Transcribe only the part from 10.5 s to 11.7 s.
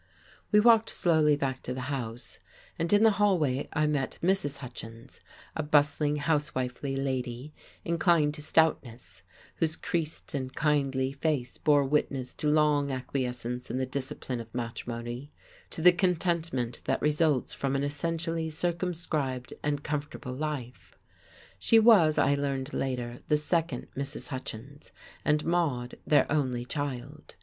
kindly face